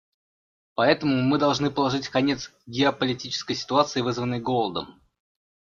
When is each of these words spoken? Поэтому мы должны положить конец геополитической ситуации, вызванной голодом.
Поэтому 0.73 1.21
мы 1.21 1.37
должны 1.37 1.69
положить 1.69 2.09
конец 2.09 2.51
геополитической 2.65 3.53
ситуации, 3.53 4.01
вызванной 4.01 4.39
голодом. 4.39 4.99